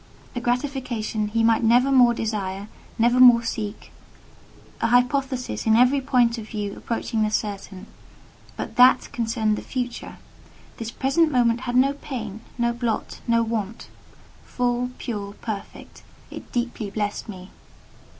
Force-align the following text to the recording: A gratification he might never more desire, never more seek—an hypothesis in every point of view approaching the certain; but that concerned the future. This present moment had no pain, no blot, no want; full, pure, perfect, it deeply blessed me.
A 0.35 0.41
gratification 0.41 1.27
he 1.27 1.43
might 1.43 1.61
never 1.63 1.91
more 1.91 2.15
desire, 2.15 2.69
never 2.97 3.19
more 3.19 3.43
seek—an 3.43 4.89
hypothesis 4.89 5.67
in 5.67 5.75
every 5.75 6.01
point 6.01 6.39
of 6.39 6.47
view 6.49 6.75
approaching 6.75 7.21
the 7.21 7.29
certain; 7.29 7.85
but 8.57 8.77
that 8.77 9.11
concerned 9.13 9.57
the 9.57 9.61
future. 9.61 10.17
This 10.77 10.89
present 10.89 11.31
moment 11.31 11.61
had 11.69 11.75
no 11.75 11.93
pain, 11.93 12.41
no 12.57 12.73
blot, 12.73 13.19
no 13.27 13.43
want; 13.43 13.89
full, 14.43 14.89
pure, 14.97 15.33
perfect, 15.33 16.01
it 16.31 16.51
deeply 16.51 16.89
blessed 16.89 17.29
me. 17.29 17.51